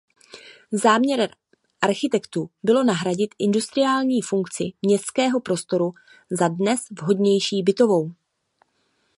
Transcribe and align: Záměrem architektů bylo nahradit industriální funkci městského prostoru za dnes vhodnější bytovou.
Záměrem 0.71 1.29
architektů 1.81 2.49
bylo 2.63 2.83
nahradit 2.83 3.35
industriální 3.39 4.21
funkci 4.21 4.63
městského 4.81 5.39
prostoru 5.39 5.91
za 6.31 6.47
dnes 6.47 6.81
vhodnější 6.91 7.63
bytovou. 7.63 8.11